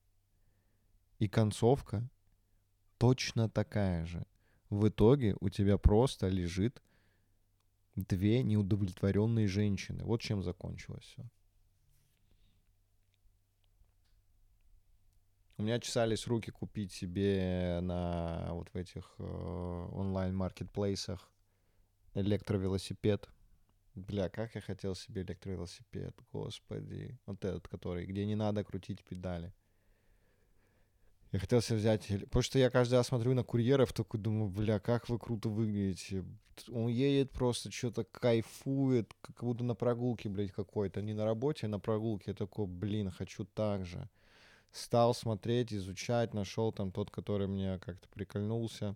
И 1.19 1.29
концовка 1.29 2.05
точно 2.97 3.49
такая 3.49 4.05
же. 4.05 4.25
В 4.69 4.89
итоге 4.89 5.37
у 5.39 5.47
тебя 5.47 5.77
просто 5.77 6.27
лежит 6.27 6.83
две 7.95 8.43
неудовлетворенные 8.43 9.47
женщины. 9.47 10.03
Вот 10.03 10.19
чем 10.19 10.43
закончилось 10.43 11.05
все. 11.05 11.23
У 15.57 15.63
меня 15.63 15.79
чесались 15.79 16.27
руки 16.27 16.51
купить 16.51 16.91
себе 16.91 17.79
на 17.81 18.49
вот 18.51 18.67
в 18.67 18.75
этих 18.75 19.15
э, 19.17 19.23
онлайн-маркетплейсах 19.93 21.30
электровелосипед. 22.13 23.29
Бля, 23.95 24.29
как 24.29 24.55
я 24.55 24.61
хотел 24.61 24.95
себе 24.95 25.23
электровелосипед, 25.23 26.15
господи. 26.31 27.19
Вот 27.25 27.43
этот, 27.43 27.67
который, 27.67 28.05
где 28.05 28.25
не 28.25 28.35
надо 28.35 28.63
крутить 28.63 29.03
педали. 29.03 29.53
Я 31.31 31.39
хотел 31.39 31.61
себе 31.61 31.77
взять... 31.77 32.07
Потому 32.07 32.43
что 32.43 32.59
я 32.59 32.69
каждый 32.69 32.95
раз 32.95 33.07
смотрю 33.07 33.33
на 33.33 33.43
курьеров, 33.43 33.93
такой 33.93 34.19
думаю, 34.19 34.49
бля, 34.49 34.79
как 34.79 35.07
вы 35.07 35.17
круто 35.17 35.49
выглядите. 35.49 36.25
Он 36.69 36.89
едет 36.89 37.31
просто, 37.31 37.71
что-то 37.71 38.03
кайфует, 38.03 39.13
как 39.21 39.43
будто 39.43 39.63
на 39.63 39.75
прогулке, 39.75 40.29
блядь, 40.29 40.51
какой-то. 40.51 41.01
Не 41.01 41.13
на 41.13 41.23
работе, 41.25 41.67
а 41.67 41.69
на 41.69 41.79
прогулке. 41.79 42.31
Я 42.31 42.33
такой, 42.33 42.67
блин, 42.67 43.11
хочу 43.11 43.45
так 43.45 43.85
же. 43.85 44.09
стал 44.71 45.13
смотреть, 45.13 45.73
изучать, 45.73 46.33
нашел 46.33 46.71
там 46.71 46.91
тот, 46.91 47.11
который 47.11 47.47
мне 47.47 47.79
как-то 47.79 48.07
прикольнулся. 48.09 48.95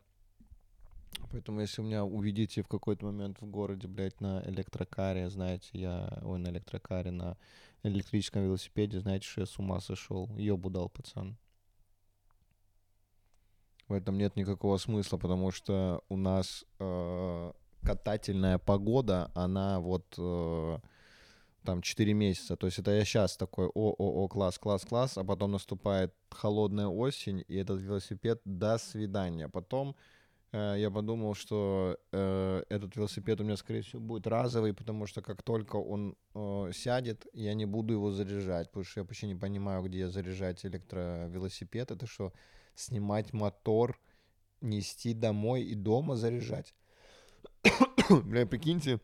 Поэтому, 1.31 1.61
если 1.61 1.81
у 1.81 1.85
меня 1.85 2.05
увидите 2.05 2.61
в 2.61 2.67
какой-то 2.67 3.05
момент 3.05 3.41
в 3.41 3.45
городе, 3.45 3.87
блядь, 3.87 4.21
на 4.21 4.41
электрокаре, 4.45 5.29
знаете, 5.29 5.69
я, 5.73 6.19
ой, 6.23 6.39
на 6.39 6.49
электрокаре, 6.49 7.11
на 7.11 7.37
электрическом 7.83 8.43
велосипеде, 8.43 8.99
знаете, 8.99 9.27
что 9.27 9.41
я 9.41 9.47
с 9.47 9.59
ума 9.59 9.79
сошел. 9.79 10.29
Ёбу 10.37 10.69
дал, 10.69 10.89
пацан. 10.89 11.37
В 13.87 13.93
этом 13.93 14.17
нет 14.17 14.35
никакого 14.35 14.77
смысла, 14.77 15.17
потому 15.17 15.51
что 15.51 16.03
у 16.09 16.17
нас 16.17 16.65
э, 16.79 17.51
катательная 17.81 18.57
погода, 18.57 19.29
она 19.35 19.79
вот 19.79 20.15
э, 20.17 20.79
там 21.63 21.81
4 21.81 22.13
месяца. 22.13 22.55
То 22.55 22.65
есть 22.67 22.79
это 22.79 22.91
я 22.91 23.05
сейчас 23.05 23.37
такой, 23.37 23.67
о-о-о, 23.67 24.27
класс, 24.27 24.57
класс, 24.57 24.85
класс, 24.85 25.17
а 25.17 25.23
потом 25.23 25.51
наступает 25.51 26.13
холодная 26.31 26.87
осень, 26.87 27.43
и 27.47 27.55
этот 27.57 27.81
велосипед 27.81 28.41
до 28.43 28.77
свидания. 28.79 29.49
Потом 29.49 29.95
я 30.57 30.89
подумал, 30.89 31.35
что 31.35 31.97
э, 32.11 32.63
этот 32.69 32.95
велосипед 32.95 33.41
у 33.41 33.43
меня, 33.43 33.57
скорее 33.57 33.81
всего, 33.81 34.01
будет 34.01 34.27
разовый, 34.27 34.73
потому 34.73 35.05
что 35.05 35.21
как 35.21 35.43
только 35.43 35.75
он 35.75 36.15
э, 36.33 36.71
сядет, 36.73 37.27
я 37.33 37.53
не 37.53 37.65
буду 37.65 37.93
его 37.93 38.11
заряжать, 38.11 38.67
потому 38.67 38.85
что 38.85 39.01
я 39.01 39.03
вообще 39.03 39.27
не 39.27 39.35
понимаю, 39.35 39.83
где 39.83 40.07
заряжать 40.07 40.65
электровелосипед. 40.65 41.91
Это 41.91 42.07
что, 42.07 42.31
снимать 42.75 43.33
мотор, 43.33 43.99
нести 44.61 45.13
домой 45.13 45.63
и 45.63 45.75
дома 45.75 46.15
заряжать? 46.15 46.73
Бля, 48.09 48.45
прикиньте, 48.45 49.01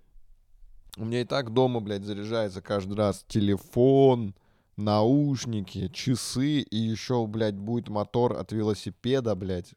у 0.97 1.05
меня 1.05 1.21
и 1.21 1.25
так 1.25 1.51
дома, 1.51 1.79
блядь, 1.79 2.03
заряжается 2.03 2.61
каждый 2.61 2.95
раз 2.95 3.25
телефон, 3.27 4.35
наушники, 4.77 5.87
часы, 5.89 6.61
и 6.61 6.77
еще, 6.77 7.25
блядь, 7.27 7.57
будет 7.57 7.89
мотор 7.89 8.37
от 8.37 8.51
велосипеда, 8.51 9.35
блядь. 9.35 9.73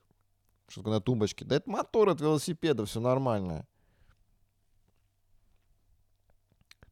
Что-то 0.68 0.90
на 0.90 1.00
тумбочке. 1.00 1.44
Да 1.44 1.56
это 1.56 1.70
мотор 1.70 2.08
от 2.08 2.20
велосипеда, 2.20 2.86
все 2.86 3.00
нормально. 3.00 3.66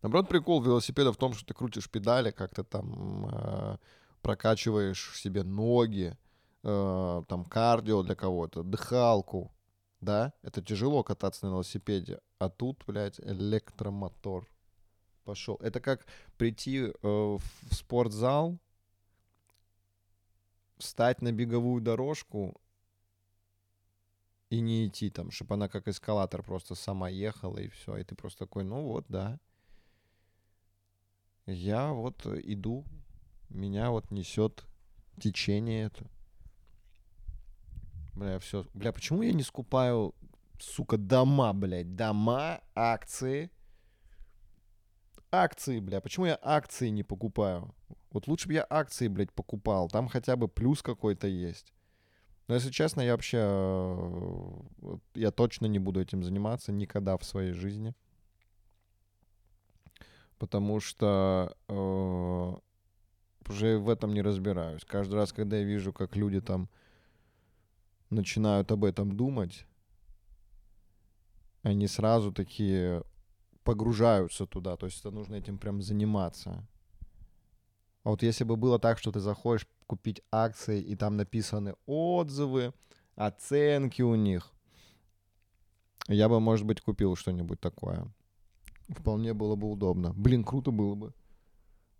Наоборот, 0.02 0.28
прикол 0.28 0.60
велосипеда 0.62 1.12
в 1.12 1.16
том, 1.16 1.32
что 1.32 1.46
ты 1.46 1.54
крутишь 1.54 1.88
педали, 1.88 2.32
как-то 2.32 2.64
там 2.64 3.28
э, 3.32 3.76
прокачиваешь 4.20 5.16
себе 5.16 5.44
ноги, 5.44 6.16
э, 6.64 7.22
там 7.28 7.44
кардио 7.44 8.02
для 8.02 8.16
кого-то, 8.16 8.64
дыхалку, 8.64 9.52
да? 10.00 10.32
Это 10.42 10.60
тяжело 10.60 11.04
кататься 11.04 11.46
на 11.46 11.50
велосипеде. 11.50 12.20
А 12.38 12.50
тут, 12.50 12.82
блядь, 12.84 13.20
электромотор 13.20 14.48
пошел. 15.22 15.56
Это 15.62 15.80
как 15.80 16.04
прийти 16.36 16.80
э, 16.80 16.92
в 17.02 17.42
спортзал, 17.70 18.58
встать 20.78 21.22
на 21.22 21.30
беговую 21.30 21.80
дорожку 21.80 22.60
и 24.52 24.60
не 24.60 24.86
идти 24.86 25.08
там, 25.08 25.30
чтобы 25.30 25.54
она 25.54 25.66
как 25.66 25.88
эскалатор 25.88 26.42
просто 26.42 26.74
сама 26.74 27.08
ехала 27.08 27.56
и 27.56 27.68
все. 27.68 27.96
И 27.96 28.04
ты 28.04 28.14
просто 28.14 28.40
такой, 28.40 28.64
ну 28.64 28.82
вот, 28.82 29.06
да. 29.08 29.40
Я 31.46 31.92
вот 31.92 32.26
иду, 32.26 32.84
меня 33.48 33.90
вот 33.90 34.10
несет 34.10 34.66
течение 35.18 35.86
это. 35.86 36.06
Бля, 38.14 38.38
все. 38.40 38.66
Бля, 38.74 38.92
почему 38.92 39.22
я 39.22 39.32
не 39.32 39.42
скупаю, 39.42 40.14
сука, 40.60 40.98
дома, 40.98 41.54
блядь? 41.54 41.96
Дома, 41.96 42.60
акции. 42.74 43.50
Акции, 45.30 45.80
бля. 45.80 46.02
Почему 46.02 46.26
я 46.26 46.38
акции 46.42 46.90
не 46.90 47.02
покупаю? 47.02 47.74
Вот 48.10 48.26
лучше 48.26 48.48
бы 48.48 48.52
я 48.52 48.66
акции, 48.68 49.08
блядь, 49.08 49.32
покупал. 49.32 49.88
Там 49.88 50.08
хотя 50.08 50.36
бы 50.36 50.46
плюс 50.46 50.82
какой-то 50.82 51.26
есть. 51.26 51.72
Но 52.48 52.54
если 52.54 52.70
честно, 52.70 53.00
я 53.00 53.12
вообще... 53.12 53.38
Э, 53.40 54.96
я 55.14 55.30
точно 55.30 55.66
не 55.66 55.78
буду 55.78 56.00
этим 56.00 56.22
заниматься 56.24 56.72
никогда 56.72 57.16
в 57.16 57.24
своей 57.24 57.52
жизни. 57.52 57.94
Потому 60.38 60.80
что 60.80 61.56
э, 61.68 62.54
уже 63.48 63.78
в 63.78 63.88
этом 63.88 64.12
не 64.12 64.22
разбираюсь. 64.22 64.84
Каждый 64.84 65.14
раз, 65.14 65.32
когда 65.32 65.56
я 65.56 65.64
вижу, 65.64 65.92
как 65.92 66.16
люди 66.16 66.40
там 66.40 66.68
начинают 68.10 68.72
об 68.72 68.84
этом 68.84 69.16
думать, 69.16 69.66
они 71.62 71.86
сразу 71.86 72.32
такие 72.32 73.04
погружаются 73.62 74.46
туда. 74.46 74.76
То 74.76 74.86
есть 74.86 75.00
это 75.00 75.10
нужно 75.10 75.36
этим 75.36 75.58
прям 75.58 75.80
заниматься. 75.80 76.66
А 78.04 78.10
вот 78.10 78.22
если 78.22 78.44
бы 78.44 78.56
было 78.56 78.78
так, 78.78 78.98
что 78.98 79.12
ты 79.12 79.20
заходишь 79.20 79.66
купить 79.92 80.22
акции, 80.30 80.80
и 80.80 80.96
там 80.96 81.18
написаны 81.18 81.74
отзывы, 81.84 82.72
оценки 83.14 84.00
у 84.00 84.14
них, 84.14 84.50
я 86.08 86.30
бы, 86.30 86.40
может 86.40 86.64
быть, 86.64 86.80
купил 86.80 87.14
что-нибудь 87.14 87.60
такое. 87.60 88.10
Вполне 88.88 89.34
было 89.34 89.54
бы 89.54 89.70
удобно. 89.70 90.14
Блин, 90.14 90.44
круто 90.44 90.70
было 90.70 90.94
бы. 90.94 91.12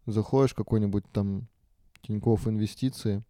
Заходишь 0.07 0.55
какой-нибудь 0.55 1.05
там 1.13 1.49
Тинькофф 2.01 2.49
инвестиции, 2.49 3.23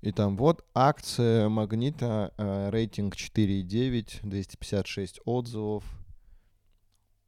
и 0.00 0.12
там 0.12 0.36
вот 0.36 0.64
акция 0.74 1.48
Магнита, 1.48 2.32
э, 2.36 2.70
рейтинг 2.70 3.16
4,9, 3.16 4.20
256 4.22 5.18
отзывов, 5.24 5.82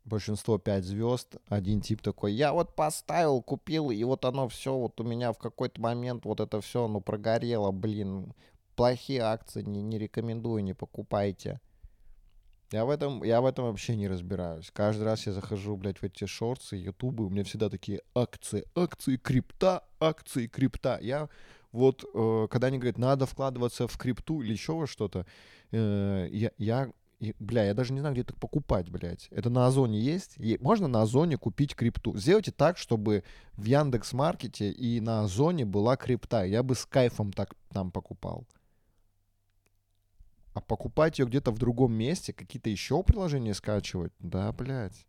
большинство 0.09 0.59
5 0.59 0.85
звезд. 0.85 1.37
Один 1.49 1.81
тип 1.81 2.03
такой, 2.03 2.33
я 2.33 2.53
вот 2.53 2.75
поставил, 2.75 3.43
купил, 3.43 3.91
и 3.91 4.03
вот 4.05 4.25
оно 4.25 4.49
все, 4.49 4.77
вот 4.77 5.01
у 5.01 5.05
меня 5.05 5.33
в 5.33 5.39
какой-то 5.39 5.81
момент 5.81 6.25
вот 6.25 6.41
это 6.41 6.61
все, 6.61 6.89
ну, 6.89 7.01
прогорело, 7.01 7.71
блин. 7.71 8.33
Плохие 8.77 9.23
акции, 9.23 9.63
не, 9.63 9.83
не 9.83 9.99
рекомендую, 9.99 10.63
не 10.63 10.73
покупайте. 10.73 11.61
Я 12.71 12.85
в, 12.85 12.91
этом, 12.91 13.25
я 13.25 13.41
в 13.41 13.47
этом 13.47 13.65
вообще 13.65 13.97
не 13.97 14.09
разбираюсь. 14.09 14.71
Каждый 14.73 15.05
раз 15.05 15.27
я 15.27 15.33
захожу, 15.33 15.77
блядь, 15.77 15.99
в 15.99 16.03
эти 16.05 16.27
шорты, 16.27 16.77
ютубы, 16.77 17.25
у 17.25 17.31
меня 17.31 17.43
всегда 17.43 17.71
такие 17.71 18.03
акции, 18.15 18.65
акции 18.75 19.17
крипта, 19.17 19.85
акции 19.99 20.47
крипта. 20.47 20.99
Я 21.01 21.29
вот 21.73 22.05
э, 22.15 22.47
когда 22.51 22.69
они 22.69 22.79
говорят, 22.79 22.99
надо 22.99 23.27
вкладываться 23.27 23.87
в 23.89 23.97
крипту 23.97 24.43
или 24.43 24.53
еще 24.53 24.73
во 24.73 24.87
что-то, 24.87 25.27
э, 25.71 26.29
я, 26.31 26.51
я 26.59 26.93
бля, 27.39 27.65
я 27.65 27.75
даже 27.75 27.93
не 27.93 28.01
знаю, 28.01 28.15
где 28.15 28.23
это 28.23 28.35
покупать, 28.35 28.89
блядь. 28.91 29.29
Это 29.31 29.51
на 29.51 29.67
Озоне 29.67 30.01
есть? 30.01 30.35
И 30.39 30.57
можно 30.61 30.89
на 30.89 31.03
Озоне 31.03 31.37
купить 31.37 31.75
крипту. 31.75 32.17
Сделайте 32.17 32.53
так, 32.53 32.79
чтобы 32.79 33.25
в 33.55 33.65
Яндекс 33.65 34.13
Маркете 34.13 34.71
и 34.71 35.01
на 35.01 35.23
Озоне 35.23 35.65
была 35.65 35.97
крипта. 35.97 36.45
Я 36.45 36.63
бы 36.63 36.75
с 36.75 36.87
кайфом 36.87 37.33
так 37.33 37.55
там 37.71 37.91
покупал. 37.91 38.47
А 40.55 40.61
покупать 40.61 41.19
ее 41.19 41.27
где-то 41.27 41.51
в 41.51 41.59
другом 41.59 41.93
месте, 41.93 42.33
какие-то 42.33 42.71
еще 42.71 43.03
приложения 43.03 43.55
скачивать, 43.55 44.13
да, 44.19 44.53
блядь. 44.53 45.07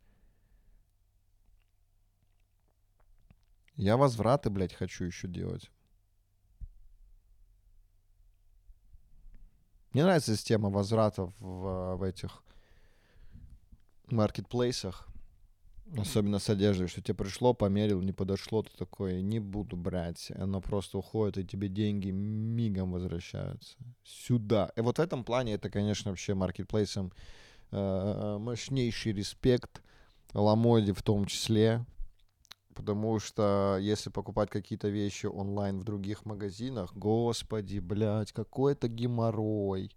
Я 3.75 3.97
возвраты, 3.97 4.49
блядь, 4.49 4.73
хочу 4.73 5.05
еще 5.05 5.27
делать. 5.27 5.71
Мне 9.93 10.04
нравится 10.04 10.36
система 10.36 10.69
возвратов 10.69 11.34
в, 11.39 11.95
в 11.95 12.04
этих 12.04 12.43
маркетплейсах. 14.12 15.08
Особенно 15.97 16.38
с 16.38 16.47
одеждой, 16.49 16.88
что 16.88 17.02
тебе 17.02 17.15
пришло, 17.15 17.56
померил, 17.56 18.02
не 18.02 18.12
подошло, 18.12 18.62
ты 18.62 18.69
такой, 18.78 19.23
не 19.23 19.39
буду 19.39 19.75
брать. 19.75 20.32
Оно 20.36 20.62
просто 20.62 20.99
уходит, 20.99 21.39
и 21.39 21.45
тебе 21.45 21.67
деньги 21.67 22.12
мигом 22.12 22.91
возвращаются. 22.91 23.75
Сюда. 24.04 24.71
И 24.75 24.82
вот 24.82 24.99
в 24.99 25.02
этом 25.02 25.23
плане 25.23 25.54
это, 25.54 25.71
конечно, 25.71 26.12
вообще 26.12 26.36
маркетплейсом 26.36 27.12
э, 27.71 28.38
мощнейший 28.39 29.13
респект. 29.13 29.82
Ламоди 30.36 30.91
в 30.91 31.02
том 31.02 31.25
числе 31.25 31.84
потому 32.79 33.19
что 33.19 33.77
если 33.81 34.09
покупать 34.09 34.49
какие-то 34.49 34.87
вещи 34.87 35.25
онлайн 35.25 35.81
в 35.81 35.83
других 35.83 36.25
магазинах, 36.25 36.95
господи, 36.95 37.79
блядь, 37.79 38.31
какой 38.31 38.71
это 38.71 38.87
геморрой. 38.87 39.91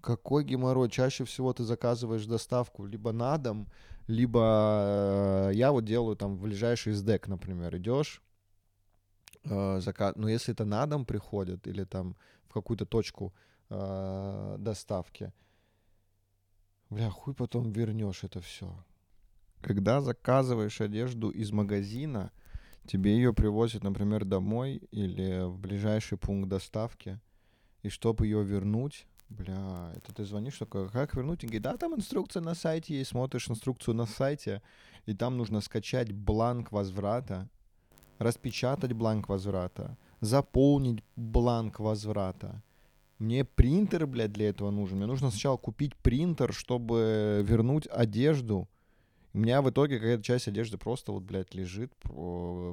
Какой 0.00 0.44
геморрой? 0.44 0.88
Чаще 0.88 1.24
всего 1.24 1.52
ты 1.52 1.64
заказываешь 1.64 2.26
доставку 2.26 2.86
либо 2.86 3.10
на 3.10 3.38
дом, 3.38 3.66
либо 4.06 5.50
э, 5.50 5.50
я 5.54 5.72
вот 5.72 5.84
делаю 5.84 6.14
там 6.14 6.36
в 6.36 6.42
ближайший 6.42 6.92
СДЭК, 6.92 7.26
например, 7.26 7.76
идешь, 7.76 8.22
э, 9.42 9.80
заказ... 9.80 10.14
но 10.14 10.28
если 10.28 10.54
это 10.54 10.64
на 10.64 10.86
дом 10.86 11.04
приходит 11.04 11.66
или 11.66 11.82
там 11.82 12.14
в 12.48 12.52
какую-то 12.52 12.86
точку 12.86 13.34
э, 13.68 14.56
доставки, 14.60 15.32
бля, 16.88 17.10
хуй 17.10 17.34
потом 17.34 17.72
вернешь 17.72 18.22
это 18.22 18.40
все. 18.40 18.72
Когда 19.60 20.00
заказываешь 20.00 20.80
одежду 20.80 21.30
из 21.30 21.50
магазина, 21.52 22.30
тебе 22.86 23.14
ее 23.16 23.32
привозят, 23.34 23.82
например, 23.82 24.24
домой 24.24 24.82
или 24.90 25.44
в 25.46 25.58
ближайший 25.58 26.16
пункт 26.16 26.48
доставки, 26.48 27.20
и 27.82 27.88
чтобы 27.88 28.26
ее 28.26 28.42
вернуть, 28.44 29.06
бля, 29.28 29.92
это 29.96 30.14
ты 30.14 30.24
звонишь 30.24 30.58
такой, 30.58 30.88
как 30.88 31.14
вернуть? 31.14 31.44
И 31.44 31.46
говорит, 31.46 31.62
да, 31.62 31.76
там 31.76 31.94
инструкция 31.94 32.42
на 32.42 32.54
сайте 32.54 32.96
есть, 32.96 33.10
смотришь 33.10 33.50
инструкцию 33.50 33.94
на 33.94 34.06
сайте, 34.06 34.62
и 35.06 35.14
там 35.14 35.36
нужно 35.36 35.60
скачать 35.60 36.12
бланк 36.12 36.72
возврата, 36.72 37.48
распечатать 38.18 38.92
бланк 38.92 39.28
возврата, 39.28 39.96
заполнить 40.20 41.02
бланк 41.16 41.80
возврата. 41.80 42.62
Мне 43.18 43.44
принтер, 43.44 44.06
блядь, 44.06 44.32
для 44.32 44.50
этого 44.50 44.70
нужен. 44.70 44.98
Мне 44.98 45.06
нужно 45.06 45.30
сначала 45.30 45.56
купить 45.56 45.96
принтер, 45.96 46.52
чтобы 46.52 47.44
вернуть 47.44 47.88
одежду. 47.90 48.68
У 49.38 49.40
меня 49.40 49.62
в 49.62 49.70
итоге 49.70 50.00
какая-то 50.00 50.24
часть 50.24 50.48
одежды 50.48 50.78
просто 50.78 51.12
вот, 51.12 51.22
блядь, 51.22 51.54
лежит, 51.54 51.92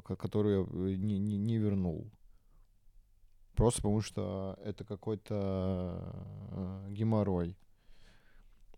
которую 0.04 0.68
я 0.90 0.98
не, 0.98 1.20
не, 1.20 1.38
не 1.38 1.58
вернул. 1.60 2.10
Просто 3.54 3.84
потому 3.84 4.02
что 4.02 4.58
это 4.66 4.84
какой-то 4.84 6.02
э, 6.50 6.88
геморрой. 6.90 7.56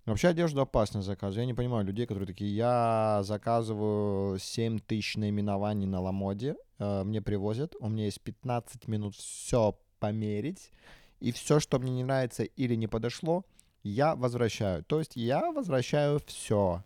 Вообще 0.05 0.27
одежду 0.27 0.59
опасно 0.59 1.01
заказывать. 1.01 1.37
Я 1.37 1.45
не 1.45 1.53
понимаю 1.53 1.85
людей, 1.85 2.05
которые 2.05 2.27
такие, 2.27 2.53
я 2.53 3.21
заказываю 3.23 4.37
7 4.37 4.79
тысяч 4.79 5.15
наименований 5.15 5.85
на 5.85 6.01
Ламоде, 6.01 6.57
э, 6.79 7.03
мне 7.05 7.21
привозят, 7.21 7.73
у 7.79 7.87
меня 7.87 8.03
есть 8.03 8.19
15 8.19 8.89
минут 8.89 9.15
все 9.15 9.79
померить, 10.01 10.73
и 11.21 11.31
все, 11.31 11.61
что 11.61 11.79
мне 11.79 11.93
не 11.93 12.03
нравится 12.03 12.43
или 12.43 12.75
не 12.75 12.87
подошло, 12.87 13.45
я 13.83 14.13
возвращаю. 14.17 14.83
То 14.83 14.99
есть 14.99 15.15
я 15.15 15.53
возвращаю 15.53 16.19
все. 16.25 16.83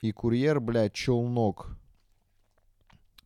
И 0.00 0.12
курьер, 0.12 0.60
блядь, 0.60 0.92
челнок 0.92 1.76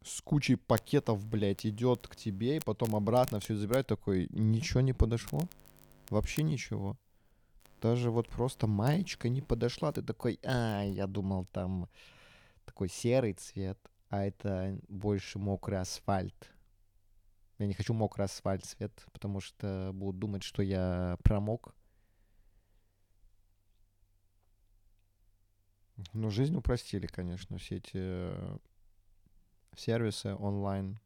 с 0.03 0.21
кучей 0.23 0.57
пакетов, 0.57 1.27
блядь, 1.27 1.67
идет 1.67 2.09
к 2.09 2.17
тебе, 2.17 2.57
и 2.57 2.61
потом 2.61 2.97
обратно 2.97 3.41
все 3.41 3.55
забирает, 3.57 3.87
такой, 3.87 4.29
ничего 4.31 4.81
не 4.81 4.93
подошло? 4.93 5.43
Вообще 6.09 6.43
ничего. 6.43 6.97
Даже 7.81 8.11
вот 8.11 8.29
просто 8.29 8.67
маечка 8.67 9.29
не 9.29 9.43
подошла, 9.43 9.93
ты 9.93 10.03
такой, 10.03 10.39
а, 10.45 10.83
я 10.83 11.07
думал, 11.07 11.47
там 11.53 11.89
такой 12.65 12.89
серый 12.89 13.33
цвет, 13.35 13.79
а 14.09 14.25
это 14.25 14.79
больше 14.89 15.39
мокрый 15.39 15.81
асфальт. 15.81 16.51
Я 17.59 17.67
не 17.67 17.75
хочу 17.75 17.93
мокрый 17.93 18.25
асфальт 18.25 18.65
цвет, 18.65 19.07
потому 19.13 19.41
что 19.41 19.91
будут 19.93 20.19
думать, 20.19 20.43
что 20.43 20.63
я 20.63 21.19
промок. 21.23 21.75
Ну, 26.21 26.29
жизнь 26.29 26.55
упростили, 26.55 27.07
конечно, 27.07 27.57
все 27.57 27.77
эти 27.77 27.93
э, 27.95 28.59
сервисы 29.75 30.35
онлайн. 30.35 31.01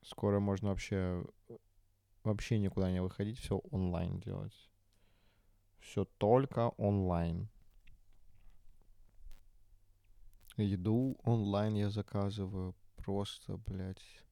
Скоро 0.00 0.40
можно 0.40 0.70
вообще 0.70 1.22
вообще 2.24 2.58
никуда 2.60 2.90
не 2.90 3.02
выходить, 3.02 3.38
все 3.38 3.58
онлайн 3.58 4.20
делать. 4.20 4.70
Все 5.80 6.06
только 6.16 6.70
онлайн. 6.78 7.50
Еду 10.56 11.18
онлайн 11.24 11.74
я 11.74 11.90
заказываю. 11.90 12.74
Просто, 12.96 13.58
блядь. 13.58 14.22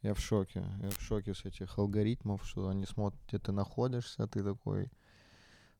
Я 0.00 0.14
в 0.14 0.18
шоке. 0.18 0.64
Я 0.80 0.88
в 0.88 1.00
шоке 1.02 1.34
с 1.34 1.44
этих 1.44 1.76
алгоритмов, 1.76 2.46
что 2.46 2.68
они 2.68 2.86
смотрят, 2.86 3.20
где 3.28 3.38
ты 3.38 3.52
находишься, 3.52 4.26
ты 4.26 4.42
такой... 4.42 4.90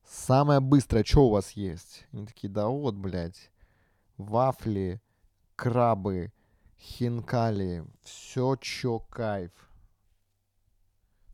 Самое 0.09 0.59
быстрое, 0.59 1.03
что 1.03 1.27
у 1.27 1.29
вас 1.29 1.51
есть? 1.51 2.07
Они 2.11 2.25
такие, 2.25 2.49
да 2.49 2.67
вот, 2.67 2.95
блядь 2.95 3.51
вафли, 4.19 5.01
крабы, 5.55 6.31
хинкали, 6.77 7.85
все, 8.03 8.55
чё 8.57 8.99
кайф. 8.99 9.51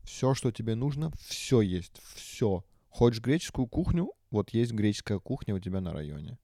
Все, 0.04 0.34
что 0.36 0.52
тебе 0.52 0.76
нужно, 0.76 1.12
все 1.18 1.62
есть, 1.62 2.00
все. 2.14 2.64
Хочешь 2.90 3.22
греческую 3.22 3.68
кухню? 3.68 4.12
Вот 4.30 4.52
есть 4.52 4.72
греческая 4.72 5.20
кухня 5.20 5.56
у 5.56 5.60
тебя 5.60 5.82
на 5.82 5.92
районе. 5.92 6.38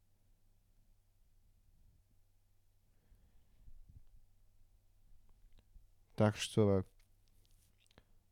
Так 6.16 6.36
что 6.36 6.86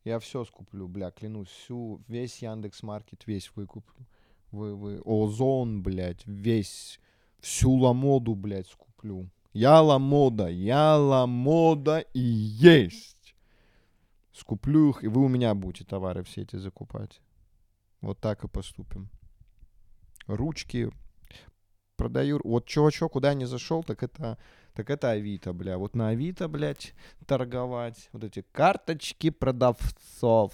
я 0.03 0.19
все 0.19 0.45
скуплю, 0.45 0.87
бля, 0.87 1.11
клянусь, 1.11 1.49
всю, 1.49 2.01
весь 2.07 2.41
Яндекс 2.41 2.83
Маркет, 2.83 3.27
весь 3.27 3.51
выкуплю. 3.55 4.05
Вы, 4.51 4.75
вы, 4.75 5.01
Озон, 5.05 5.83
блядь, 5.83 6.25
весь 6.25 6.99
всю 7.39 7.71
ламоду, 7.71 8.35
блядь, 8.35 8.67
скуплю. 8.67 9.29
Я 9.53 9.81
ламода, 9.81 10.47
я 10.47 10.97
ламода 10.97 11.99
и 12.13 12.19
есть. 12.19 13.35
Скуплю 14.31 14.91
их, 14.91 15.03
и 15.03 15.07
вы 15.07 15.23
у 15.23 15.27
меня 15.27 15.53
будете 15.53 15.85
товары 15.85 16.23
все 16.23 16.43
эти 16.43 16.55
закупать. 16.55 17.21
Вот 18.01 18.19
так 18.19 18.43
и 18.43 18.47
поступим. 18.47 19.09
Ручки 20.27 20.91
продаю. 21.99 22.39
Вот 22.43 22.65
чувачок 22.65 23.11
куда 23.11 23.33
не 23.33 23.45
зашел, 23.45 23.83
так 23.83 24.03
это, 24.03 24.37
так 24.79 24.89
это 24.91 25.11
Авито, 25.11 25.51
бля. 25.51 25.77
Вот 25.77 25.93
на 25.93 26.07
Авито, 26.07 26.47
блядь, 26.47 26.93
торговать. 27.25 28.09
Вот 28.13 28.23
эти 28.23 28.45
карточки 28.53 29.29
продавцов. 29.29 30.53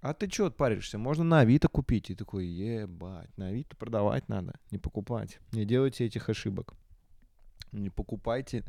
А 0.00 0.12
ты 0.12 0.28
что 0.28 0.50
паришься? 0.50 0.98
Можно 0.98 1.22
на 1.22 1.38
Авито 1.38 1.68
купить. 1.68 2.10
И 2.10 2.16
такой, 2.16 2.46
ебать, 2.46 3.30
на 3.38 3.46
Авито 3.46 3.76
продавать 3.76 4.28
надо, 4.28 4.58
не 4.72 4.78
покупать. 4.78 5.38
Не 5.52 5.64
делайте 5.64 6.04
этих 6.04 6.28
ошибок. 6.28 6.74
Не 7.70 7.90
покупайте. 7.90 8.64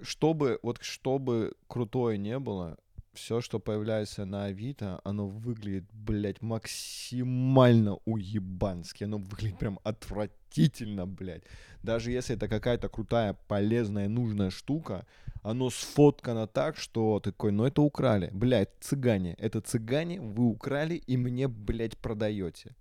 Чтобы, 0.00 0.58
вот 0.62 0.78
чтобы 0.80 1.52
крутое 1.68 2.16
не 2.16 2.38
было, 2.38 2.78
все, 3.12 3.40
что 3.40 3.60
появляется 3.60 4.24
на 4.24 4.44
Авито, 4.44 5.00
оно 5.04 5.28
выглядит, 5.28 5.84
блядь, 5.92 6.40
максимально 6.40 7.98
уебански. 8.04 9.04
Оно 9.04 9.18
выглядит 9.18 9.58
прям 9.58 9.78
отвратительно, 9.84 11.06
блядь. 11.06 11.42
Даже 11.82 12.10
если 12.10 12.36
это 12.36 12.48
какая-то 12.48 12.88
крутая, 12.88 13.34
полезная, 13.48 14.08
нужная 14.08 14.50
штука, 14.50 15.06
оно 15.42 15.70
сфоткано 15.70 16.46
так, 16.46 16.76
что 16.76 17.20
такой, 17.20 17.52
ну 17.52 17.64
это 17.64 17.82
украли. 17.82 18.30
Блядь, 18.32 18.70
цыгане. 18.80 19.34
Это 19.34 19.60
цыгане, 19.60 20.20
вы 20.20 20.44
украли 20.44 20.94
и 20.94 21.16
мне, 21.16 21.48
блядь, 21.48 21.98
продаете. 21.98 22.74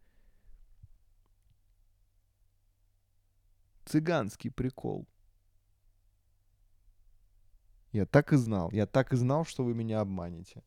Цыганский 3.85 4.51
прикол. 4.51 5.05
Я 7.91 8.06
так 8.06 8.34
и 8.34 8.38
знал. 8.38 8.69
Я 8.71 8.86
так 8.86 9.13
и 9.13 9.15
знал, 9.15 9.45
что 9.45 9.63
вы 9.63 9.73
меня 9.73 9.99
обманете. 9.99 10.63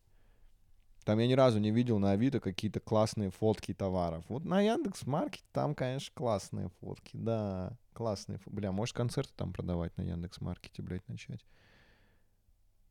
Там 1.05 1.19
я 1.19 1.27
ни 1.27 1.35
разу 1.35 1.59
не 1.59 1.71
видел 1.71 1.99
на 1.99 2.13
Авито 2.13 2.41
какие-то 2.41 2.81
классные 2.81 3.31
фотки 3.31 3.75
товаров. 3.75 4.25
Вот 4.29 4.45
на 4.45 4.61
Яндекс 4.63 5.07
Маркет 5.07 5.45
там, 5.53 5.75
конечно, 5.75 6.11
классные 6.15 6.71
фотки. 6.81 7.17
Да, 7.17 7.77
классные. 7.93 8.41
Бля, 8.47 8.73
можешь 8.73 8.95
концерты 8.95 9.33
там 9.37 9.53
продавать 9.53 9.97
на 9.99 10.03
Яндекс 10.03 10.41
Маркете, 10.41 10.83
блядь, 10.83 11.07
начать. 11.09 11.45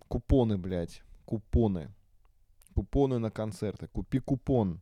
Купоны, 0.07 0.59
блядь. 0.59 1.01
Купоны. 1.25 1.91
Купоны 2.75 3.17
на 3.17 3.31
концерты. 3.31 3.87
Купи 3.87 4.19
купон. 4.19 4.81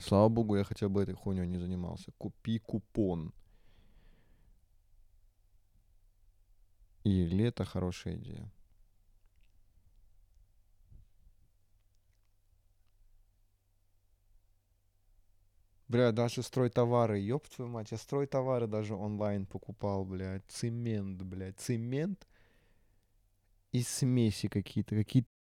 Слава 0.00 0.28
богу, 0.28 0.56
я 0.56 0.64
хотя 0.64 0.88
бы 0.88 1.02
этой 1.02 1.14
хуйней 1.14 1.46
не 1.46 1.58
занимался. 1.58 2.12
Купи 2.16 2.58
купон. 2.58 3.34
Или 7.04 7.46
это 7.46 7.64
хорошая 7.64 8.16
идея? 8.16 8.50
Бля, 15.88 16.12
даже 16.12 16.42
стройтовары, 16.42 17.18
ёб 17.18 17.48
твою 17.48 17.70
мать, 17.70 17.92
я 17.92 17.98
стройтовары 17.98 18.66
даже 18.66 18.94
онлайн 18.94 19.46
покупал, 19.46 20.04
блядь. 20.04 20.44
Цемент, 20.48 21.22
блядь, 21.22 21.58
цемент 21.58 22.26
и 23.72 23.82
смеси 23.82 24.48
какие-то, 24.48 24.94
какие-то 24.96 25.28